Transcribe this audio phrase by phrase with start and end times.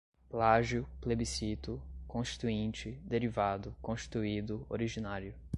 [0.29, 5.35] plágio, plebiscito, constituinte, derivado, constituído, originário